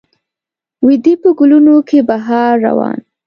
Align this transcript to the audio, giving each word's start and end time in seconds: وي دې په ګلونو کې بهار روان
وي 0.85 0.95
دې 1.03 1.13
په 1.21 1.29
ګلونو 1.37 1.75
کې 1.87 1.99
بهار 2.09 2.53
روان 2.67 2.97